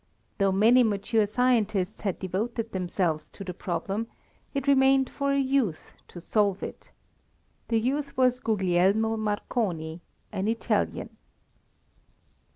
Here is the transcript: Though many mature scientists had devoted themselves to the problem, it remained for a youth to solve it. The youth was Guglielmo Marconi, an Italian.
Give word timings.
Though 0.39 0.51
many 0.51 0.81
mature 0.81 1.27
scientists 1.27 2.01
had 2.01 2.17
devoted 2.17 2.71
themselves 2.71 3.29
to 3.33 3.43
the 3.43 3.53
problem, 3.53 4.07
it 4.51 4.65
remained 4.67 5.11
for 5.11 5.31
a 5.31 5.37
youth 5.37 5.93
to 6.07 6.19
solve 6.19 6.63
it. 6.63 6.89
The 7.67 7.79
youth 7.79 8.17
was 8.17 8.39
Guglielmo 8.39 9.15
Marconi, 9.17 10.01
an 10.31 10.47
Italian. 10.47 11.17